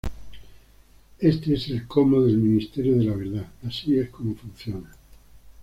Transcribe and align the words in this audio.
Este 1.19 1.53
es 1.53 1.69
el 1.69 1.85
"cómo" 1.85 2.21
del 2.23 2.39
Ministerio 2.39 2.95
de 2.97 3.03
la 3.03 3.15
Verdad, 3.15 3.45
así 3.67 3.99
es 3.99 4.09
como 4.09 4.33
funciona. 4.33 4.91